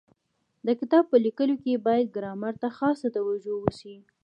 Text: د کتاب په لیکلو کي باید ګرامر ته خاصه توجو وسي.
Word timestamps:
د 0.65 0.67
کتاب 0.79 1.03
په 1.11 1.17
لیکلو 1.25 1.55
کي 1.63 1.73
باید 1.87 2.13
ګرامر 2.15 2.53
ته 2.61 2.67
خاصه 2.77 3.07
توجو 3.17 3.55
وسي. 3.63 3.95